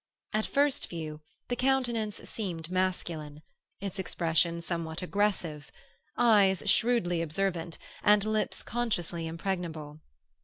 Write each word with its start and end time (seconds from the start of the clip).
At 0.33 0.47
first 0.47 0.89
view 0.89 1.21
the 1.47 1.55
countenance 1.55 2.27
seemed 2.27 2.71
masculine, 2.71 3.43
its 3.79 3.99
expression 3.99 4.59
somewhat 4.59 5.03
aggressive—eyes 5.03 6.63
shrewdly 6.67 7.21
observant 7.21 7.77
and 8.03 8.25
lips 8.25 8.63
consciously 8.63 9.27
impregnable. 9.27 9.99